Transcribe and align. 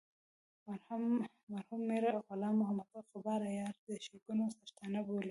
مرحوم 1.55 1.81
میر 1.87 2.05
غلام 2.27 2.55
محمد 2.61 2.87
غبار 3.13 3.41
عیاران 3.49 3.75
د 3.85 3.87
ښیګڼو 4.03 4.45
څښتنان 4.55 4.95
بولي. 5.05 5.29